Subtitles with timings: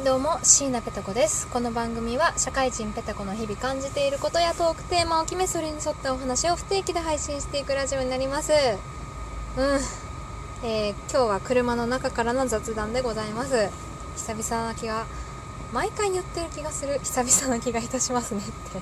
[0.00, 1.46] はいどうも椎名ペタ子です。
[1.48, 8.50] この番組は社会人ペタ子の日々感じていることやトークテーマを決めそれに沿ったお話を不定期で配信していくラジオになります。
[8.50, 8.56] うん、
[10.66, 13.68] えー、今日は車の中からの雑談でございます。
[14.16, 15.04] 久々な気が
[15.74, 16.98] 毎回言ってる気がする。
[17.00, 18.42] 久々な気がいたしますねっ
[18.72, 18.78] て。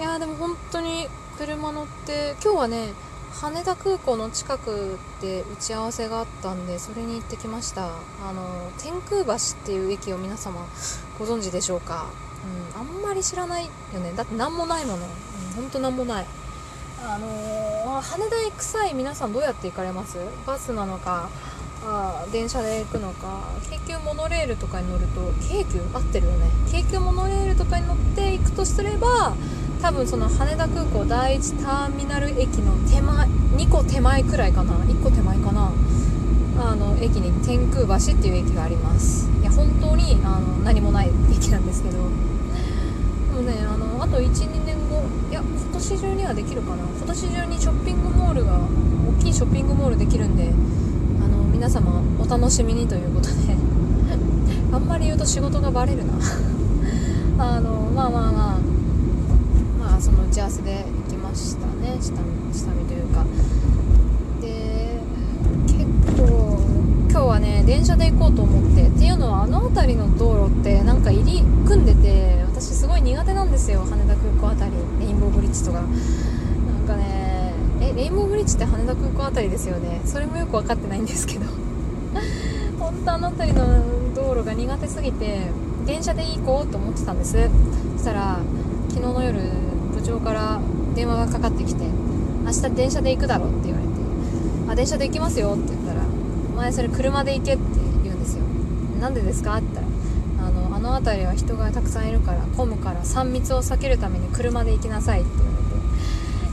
[0.00, 2.94] いやーでも本当に車乗って今日はね
[3.42, 7.86] 羽田空港の近くで打ち合わせがあったんでそれに行ってきました。
[7.86, 10.64] あの天空橋っていう駅を皆様
[11.18, 12.06] ご存知でしょうか、
[12.76, 14.12] うん、あんまり知らないよね。
[14.14, 14.98] だって何もないもの、
[15.58, 16.26] うん、ほん何もない。
[17.04, 20.18] あのー、羽田行く際皆さんどうやって行かれます？
[20.46, 21.28] バスなのか
[21.84, 25.80] あ電車で行くのか京急モノレールとかに乗ると京急？
[25.92, 26.48] 合ってるよね。
[26.70, 29.34] 京急モノレールとかに乗って行くとすれば
[29.82, 34.76] 多分その羽田空港第1ターミナル駅の手前2個手前くらいかな。
[34.76, 35.72] 1個手前かな。
[36.56, 39.28] あの駅に天空橋っていう駅があります。
[39.40, 41.96] いや本当にあの何もない駅なんですけど。
[41.98, 42.00] で
[43.34, 45.02] もねあのあと12年後。
[45.30, 46.84] いや今年中にはできるかな。
[46.84, 48.60] 今年中にショッピングモールが
[49.18, 50.52] 大きいショッピングモールできるんで
[51.24, 53.34] あの皆様お楽しみにということで。
[54.72, 56.12] あんまり言うと仕事がバレるな。
[57.56, 58.81] あのまあまあまあ。
[60.02, 61.96] その打ち合わせで行きましたね。
[62.00, 63.24] 下見下見というか。
[64.40, 64.98] で
[65.68, 65.84] 結
[66.18, 66.58] 構
[67.08, 68.88] 今日はね電車で行こうと思って。
[68.88, 73.84] っていうのはあの辺りの道路ってなんか入り組んでて私すごい苦手なんですよ。
[73.88, 75.80] 羽田空港辺りレインボーブリッジとか。
[75.80, 75.88] なん
[76.86, 80.00] かねえレインボーブリッジって羽田空港辺りですよね。
[80.04, 81.46] それもよく分かってないんですけど。
[82.80, 83.64] 本当あの辺りの
[84.16, 85.46] 道路が苦手すぎて
[85.86, 87.32] 電車で行こうと思ってたんです。
[87.96, 88.61] そしたら昨日の夜長から
[91.02, 91.82] 電話がかかってきて
[92.46, 93.90] 「明日電車で行くだろ」って言われて
[94.70, 96.00] 「あ電車で行きますよ」って言ったら
[96.54, 97.62] 「お前それ車で行け」って
[98.04, 98.44] 言うんですよ
[99.00, 99.56] なんでですか？
[99.56, 99.84] って言っ
[100.36, 105.30] たらあの「あの辺りは人がたくさんいるから混むから3密を避けるために車で行きなさい」って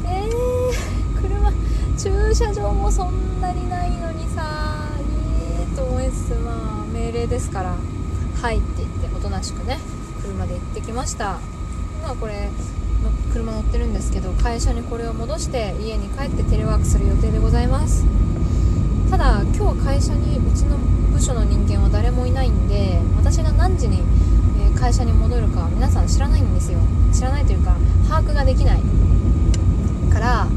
[0.07, 1.51] 言われてえー、車
[1.95, 4.41] 駐車場もそんなにないのにさ
[4.97, 7.75] いいと思いつつまあ命令ですから
[8.41, 9.77] 「はい」って言っておとなしくね
[10.23, 11.37] 車で行ってきました。
[12.01, 12.49] まあこれ
[13.31, 18.05] 車乗ってるんですけど会社にこれを戻して家に帰ってテレワークする予定でございます。
[19.09, 20.77] ただ今日会社にうちの
[21.11, 24.03] 部署の人間は誰もいないんで私が何時に
[24.79, 26.79] 会社に戻るかは皆さん知らないんですよ。
[27.13, 27.75] 知らないというか
[28.07, 28.81] 把握ができない。
[30.11, 30.47] から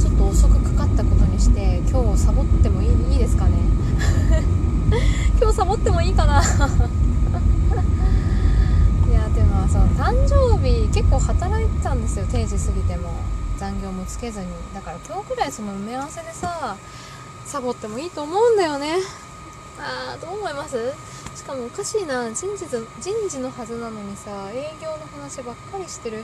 [0.00, 3.58] ちょっと遅くかかったことにして今日サボってもいいいいですかね。
[5.40, 6.42] 今日サボってもいいかな。
[9.62, 13.10] っていう誕生日結構働いてたんですよ定時過ぎても。
[13.56, 14.48] 残業もつけずに。
[14.74, 16.76] だから今日くらいその埋め合わせでさ
[17.46, 18.96] サボってもいいと思うんだよね。
[19.78, 20.92] あーどう思います
[21.36, 22.32] しかもおかしいな。
[22.32, 22.66] 人事
[23.00, 26.22] 人事のはずなのにさ営業の話ばっかりしてるっ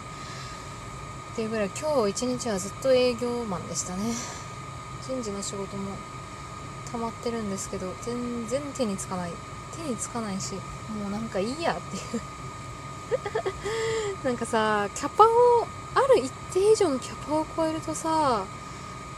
[1.37, 4.13] ていうぐらい今日一日はずっと営業マンでしたね。
[5.07, 5.93] 人事の仕事も
[6.91, 9.33] 溜まってるんですけど全然手につかない。
[9.77, 10.55] 手につかないし
[11.01, 12.23] もうなんかいいやっていう。
[14.25, 15.29] なんかさキャパを
[15.95, 18.45] ある一定以上のキャパを超えるとさ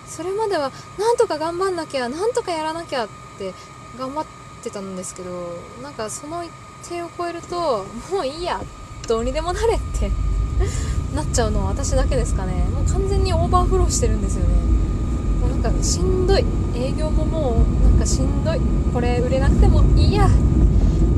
[0.09, 3.09] それまではなんとか頑張んなきゃなんとかやらなきゃっ
[3.39, 3.55] て
[3.99, 4.27] 頑張っ
[4.63, 6.51] てたんですけどなんかその一
[6.89, 8.61] 定を超えるともういいや
[9.07, 10.11] どうにでもなれって
[11.15, 12.67] なっちゃうのは私だけですかね。
[12.73, 14.55] もう完全にオーバーフローしてるんですよね。
[15.41, 16.45] もうなんかしんどい。
[16.75, 18.61] 営業ももうなんかしんどい。
[18.95, 20.29] これ売れなくてもいいや。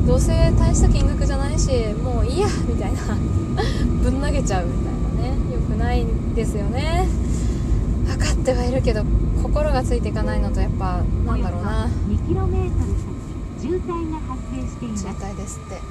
[0.05, 3.01] どうせ大した金額じゃないしもういいやみたいな。
[4.03, 5.53] ぶん投げちゃうみたいなね。
[5.53, 7.07] よくないんですよね。
[8.05, 9.03] 分かってはいるけど
[9.41, 11.89] 心がついていかないのとやっぱなんだろうな。
[12.07, 12.51] 2km
[13.59, 15.03] 先渋滞が発生しています。
[15.03, 15.81] 渋滞ですって。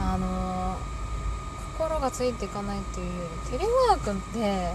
[0.00, 3.12] あのー、心がついていかないというよ
[3.52, 4.74] りテレワークってやっ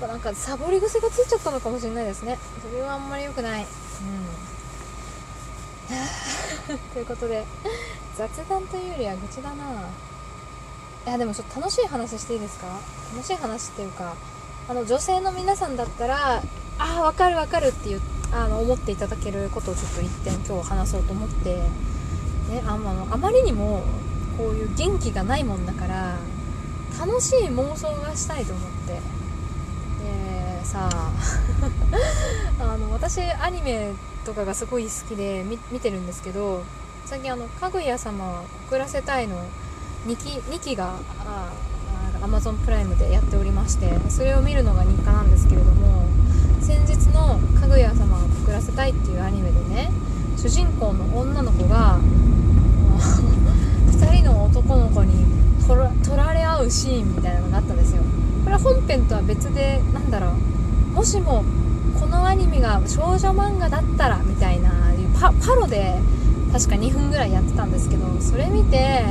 [0.00, 2.36] ぱなんかサボり癖がついちゃったのかもしれないですね。
[2.68, 3.62] それはあんまり良くない。
[3.62, 3.66] うん
[6.92, 7.44] ということで
[8.16, 9.54] 雑談というよりは愚痴だな。
[11.06, 12.66] いやでもちょっと楽しい話していいですか？
[13.14, 14.14] 楽しい話っていうか
[14.68, 16.42] あの女性の皆さんだったらあ
[16.78, 18.00] あ分かる分かるっていう
[18.32, 23.84] あの思っていただけることをちょっと一点今日話そうと思って、ね、あのあまりにも
[24.36, 26.16] こういう元気がないもんだから
[26.98, 28.94] 楽しい妄想がしたいと思って。
[28.94, 29.00] で
[30.64, 31.12] さあ
[32.60, 33.92] あの私アニメ
[34.26, 36.64] とかがすごい好きで見てるんですけど
[37.04, 39.36] 最近あの「かぐや様は送らせたいの」
[40.06, 40.94] 2期 ,2 期が
[42.20, 46.06] アマゾンプライムでやっておりましてそれを見るのが日課なんですけれども
[46.60, 49.92] 先日の「かぐや様が送らせたい」っていうアニメでね
[50.36, 52.00] 主人公の女の子が
[53.92, 55.24] 2人の男の子に
[56.02, 58.02] 取られ合うシーンみたいなのがあったんですよ。
[58.44, 60.32] これは本編とは別でなんだろ
[60.92, 61.44] うもしも
[61.98, 64.70] このアニメが少女漫画だったらみたいな
[65.18, 65.94] パパロで
[66.52, 69.04] 確か2分ぐらいやってたんですけどそれ見て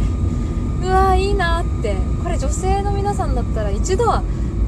[0.81, 4.23] うわーいいなってこれ女性の皆さんだったら一度は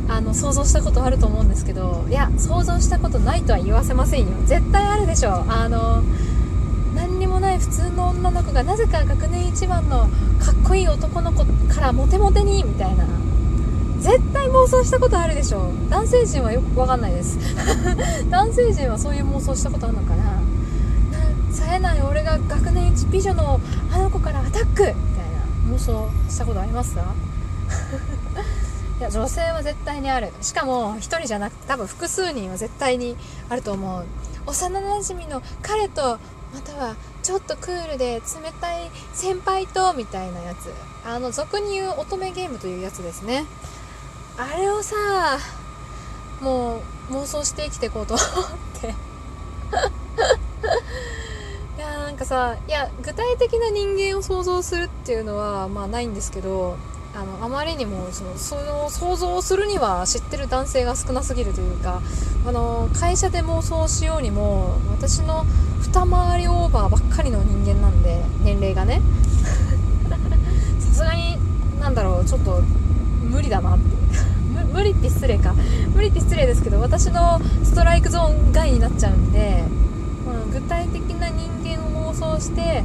[0.10, 4.28] あの想像したことあると思うんですけどいや想像したことないとは言わせませんよ。
[4.46, 6.02] 絶対あるでしょあの
[6.96, 10.08] 何にもない普通の女の子がなぜか学年一番の
[10.40, 13.06] かっこいい男の子からモテモテにみたいな。
[14.00, 15.72] 絶対妄想したことあるでしょ。
[15.90, 17.38] 男性陣はよくわかんないです。
[18.30, 20.24] 男性陣はそういう妄想したことあるのかな。
[21.52, 23.60] 冴えない俺が学年一美女の
[23.92, 24.68] あの子からアタック！
[24.68, 24.96] みたいな
[25.76, 27.02] 妄想したことありますか？
[29.00, 30.32] いや女性は絶対にある。
[30.42, 33.16] しかも1人じゃなくて多分複数人は絶対に
[33.50, 34.06] あると思う。
[34.46, 36.20] 幼なじみの彼と
[36.54, 40.72] またはちょっとクールで冷たい先輩とみたいなやつ。
[41.06, 43.46] あの俗に言う乙女ゲームというやつですね。
[44.38, 44.96] あれをさ
[46.42, 48.26] もう妄想して生きていこうと思っ
[48.80, 48.94] て。
[51.78, 56.76] いやなんかさいや具体的な人間を想像するっていうのはまあないんですけど
[57.16, 62.02] あのあまりにもそのその想像するには知ってる男性が少なすぎるというか
[62.46, 65.46] あの会社で妄想しようにも私の
[65.82, 69.02] 二回りオーバーばっかりの人間なんで年齢がね。
[70.80, 71.40] さすがに
[71.80, 72.62] なんだろうちょっと
[73.22, 73.97] 無理だなって
[74.74, 75.54] 無理って失礼か。
[75.94, 79.64] 無理って失礼ですけど私のストライクゾーン外になっちゃうんで、
[80.26, 82.84] まあ、具体的な人間を妄想して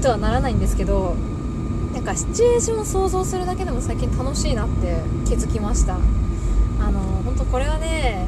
[0.00, 1.14] とはならないんですけど
[1.92, 5.96] なんかシチュエーションを想像するだけでも最近楽しいなって気づきました。
[6.78, 8.26] あの本当これはね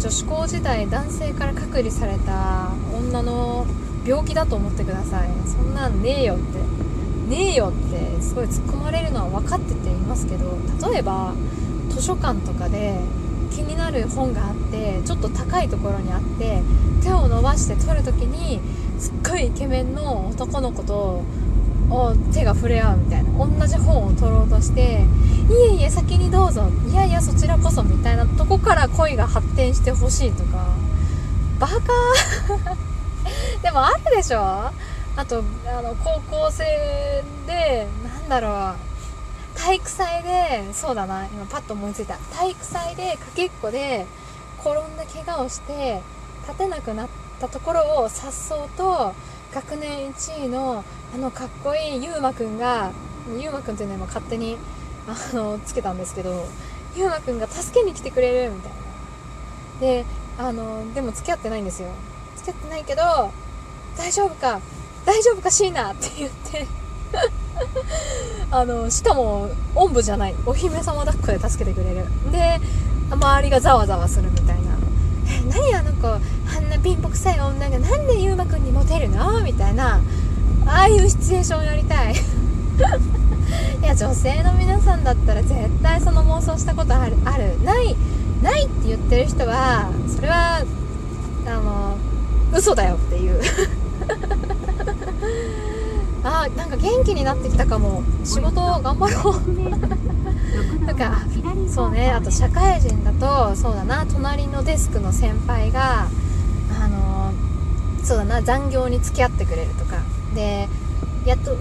[0.00, 3.66] 女子高時代男性から隔離された女の
[4.04, 5.28] 病気だと思ってください。
[5.46, 6.58] そんなんねえよって。
[7.28, 10.56] ねえよってすごい突っ込まれるのは分かってていますけど
[10.90, 11.32] 例えば
[11.90, 12.98] 図書館とかで
[13.50, 16.62] 気になる本があってちょっと高いところにあって
[17.02, 18.60] 手を伸ばして取る時に
[19.00, 21.22] すっごいイケメンの男の子と
[22.32, 25.04] 手が触れ合うみたいな同じ本を取ろうとして
[25.48, 30.66] いえいえ先にどうぞいやいやそちらこそみたいなとこから恋が発展してほしいとか。
[31.58, 31.76] バカ
[33.62, 34.70] でもあるでしょ？
[35.16, 38.76] あとあの高校生でなんだろう。
[39.58, 41.24] 体育祭でそうだな。
[41.26, 42.16] 今パッと思いついた。
[42.36, 44.06] 体育祭でかけっこで
[44.60, 46.02] 転んで怪我をして
[46.46, 47.08] 立てなくなっ
[47.40, 49.14] たところをさっそうと
[49.54, 50.84] 学年1位の
[51.14, 52.90] あのかっこいいゆうまくんが
[53.40, 54.58] ゆうまくんっていうのは今勝手に
[55.08, 56.46] あのつけたんですけど
[56.94, 58.76] ゆうまくんが助けに来てくれるみたいな。
[59.80, 60.04] で
[60.38, 61.88] あのでも付き合ってないんですよ。
[62.36, 63.32] 付き合ってないけど
[63.96, 64.60] 大丈夫か？
[65.06, 66.66] 大丈夫かシーナって言って。
[68.50, 70.34] あのしかもおんぶじゃない。
[70.44, 72.06] お姫様抱っこで助けてくれる。
[72.30, 72.60] で
[73.10, 74.76] 周りがざわざわするみたいな。
[75.48, 76.18] 何あの子あ
[76.60, 79.42] んな貧乏くさい女がなんでゆうまくんにモテるの？
[79.42, 80.00] みたいな。
[80.66, 82.14] ああいうシチュエーションやりたい。
[83.80, 87.62] いや女性の皆さんだったら絶対その妄想したことあるある。
[87.62, 87.96] ない
[88.42, 90.62] ないって言ってる人はそれは
[91.46, 91.96] あの
[92.52, 93.40] 嘘だよっていう。
[96.26, 98.02] あなんか元気になってきたかも。
[98.24, 99.40] 仕事頑張ろう。
[100.84, 101.22] なんか
[101.68, 102.10] そうね。
[102.10, 104.04] あと社会人だとそうだな。
[104.06, 106.08] 隣のデスクの先輩が
[106.82, 107.32] あの
[108.02, 108.42] そうだな。
[108.42, 109.96] 残業に付き合ってくれるとか。
[110.34, 110.68] で
[111.24, 111.60] やっとあの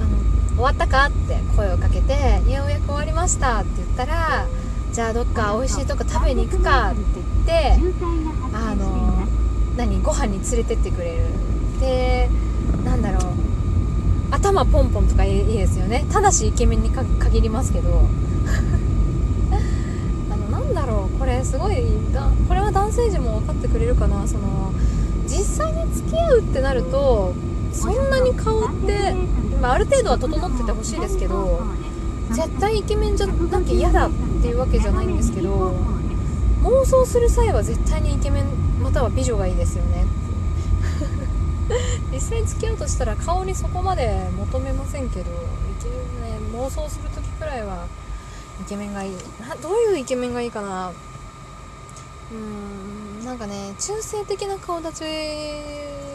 [0.55, 4.45] 終わったかって声をかけてようやく終わりましたって言ったら
[4.91, 6.97] じゃあどっか美味しいとこ食べに行くかって
[7.45, 8.05] 言って
[8.53, 9.27] あの
[9.77, 10.01] 何？
[10.01, 11.25] ご飯に連れてってくれる。
[11.79, 12.29] で
[14.35, 16.05] 頭ポンポンとかいいですよね。
[16.11, 18.01] ただしイケメンに限りますけど。
[20.29, 21.75] あのなんだろうこれすごい
[22.13, 24.27] だこれは男性陣も分かってくれるかな。
[24.27, 24.73] その
[25.27, 27.33] 実際に付き合うってなると
[27.71, 29.15] そんなに顔って、
[29.61, 31.61] まあ、ある程度は整っててほしいですけど
[32.31, 34.11] 絶対イケメンじゃなきゃ嫌だっ
[34.41, 35.73] ていうわけじゃないんですけど
[36.63, 38.45] 妄想する際は絶対にイケメン
[38.81, 40.05] または美女がいいですよね。
[42.15, 45.89] 実際に付き合うとしたら顔にそこまで求めませんけどイケ
[46.21, 47.87] メン妄想する時くらいは
[48.61, 49.15] イケメンがいい。
[49.41, 50.91] などういうイケメンがいいかな？
[52.31, 55.01] うーんなんかね中性的な顔立ち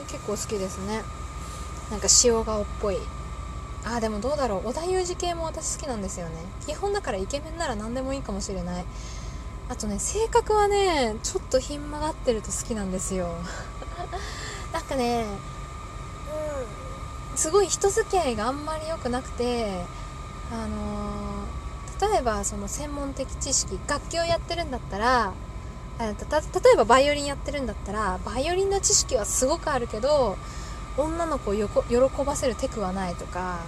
[0.09, 1.03] 結構好きですね。
[1.91, 2.99] なんか塩顔っぽい。
[3.85, 4.69] あーでもどうだろう。
[4.69, 6.33] 織田裕二系も私好きなんですよね。
[6.67, 8.85] 基本だからイケメンなら何でもいいかもしれない。
[9.69, 13.35] あとね性格はねちょっとひん曲がってると好きなんですよ。
[14.73, 15.27] なんかね
[17.37, 19.85] すごい人付き合いがあんまり良くなくて
[20.53, 25.33] あの例えばその専門的知識楽器をやってるんだったら
[25.99, 30.37] あたた例えばバイオリンやってるんだったらバイオリンの知識はすごくあるけど
[30.97, 33.61] 女の子を喜ばせるテクはないとか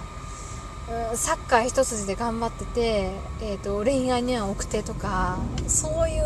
[1.15, 6.23] サッカー一筋で頑張ってて、えー、と恋愛には奥手とかそういう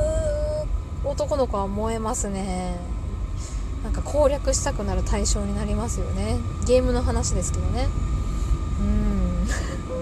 [1.03, 2.96] 男の子は燃えますね。
[3.87, 6.39] なんか攻略したくなる対象になりますよね。
[6.65, 7.87] ゲームの話ですけどね。
[8.81, 9.47] うん。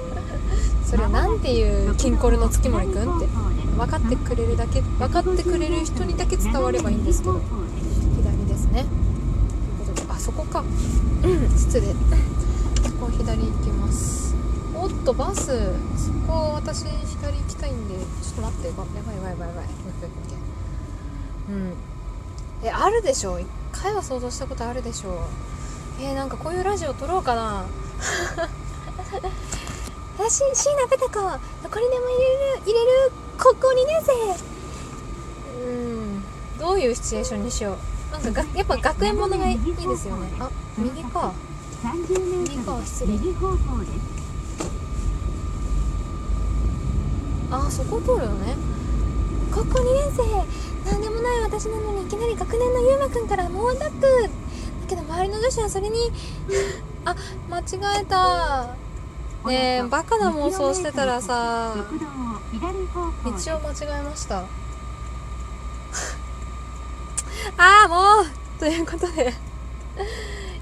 [0.83, 3.27] それなんていうキンコルの月森くんって。
[3.77, 7.39] 分かってくれるだけ分かってくれる人にだけ伝わればいいんですけど。
[8.17, 8.85] 左ですね。
[9.85, 10.61] ということであそこか。
[10.61, 11.89] うん失礼。
[11.89, 11.95] こ
[13.01, 14.33] こ左行きます。
[14.73, 15.45] おっとバス。
[15.45, 17.93] そこ私左行きたいんで。
[17.93, 19.47] ちょっと待ってやばいやばいやばいやばい。
[19.47, 19.65] やばい
[21.49, 21.73] うん。
[22.63, 23.39] えあるでしょ
[23.75, 25.17] 回は想像したことあるでしょう。
[26.01, 27.65] えー、なんかこういうラジオ撮ろうかな。
[30.17, 31.13] 私椎名ペタ子。
[31.13, 34.13] どこにでも入れる入れる高校2年生
[35.62, 36.24] うん。
[36.58, 37.77] どういうシチュエーションにしよう。
[38.13, 40.32] なんかがやっぱ学園ものがいいですよね。
[40.39, 41.34] あ右か。
[41.84, 43.13] 30メートル失礼。
[47.51, 48.55] あそこ通るのね。
[49.51, 50.24] 高校2年生
[51.37, 54.01] い私なのにいきなり学年のゆうまくんから猛アタック。
[54.01, 54.29] だ
[54.87, 56.11] けど周りの女子はそれに
[57.05, 57.15] あ
[57.49, 57.63] 間違
[58.01, 58.75] えた。
[59.45, 61.75] ねえバカな妄想してたらさ
[63.23, 64.37] 道を間違えました。
[67.57, 68.25] ああもう。
[68.59, 69.33] ということで。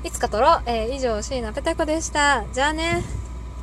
[0.03, 2.43] いつか撮ろう、えー以上椎名ペタ子でした。
[2.51, 3.03] じゃあね